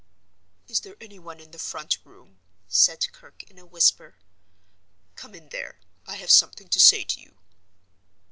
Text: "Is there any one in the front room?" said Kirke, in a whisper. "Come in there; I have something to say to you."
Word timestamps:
"Is 0.67 0.79
there 0.79 0.95
any 0.99 1.19
one 1.19 1.39
in 1.39 1.51
the 1.51 1.59
front 1.59 1.99
room?" 2.03 2.39
said 2.67 3.05
Kirke, 3.11 3.43
in 3.43 3.59
a 3.59 3.67
whisper. 3.67 4.15
"Come 5.15 5.35
in 5.35 5.49
there; 5.49 5.77
I 6.07 6.15
have 6.15 6.31
something 6.31 6.69
to 6.69 6.79
say 6.79 7.03
to 7.03 7.21
you." 7.21 7.37